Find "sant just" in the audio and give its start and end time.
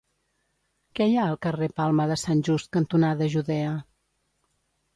2.23-2.73